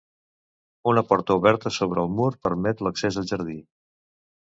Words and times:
Una 0.91 1.03
porta 1.09 1.35
oberta 1.41 1.73
sobre 1.77 2.07
el 2.07 2.11
mur 2.23 2.33
permet 2.49 2.85
l'accés 2.89 3.25
al 3.25 3.33
jardí. 3.37 3.63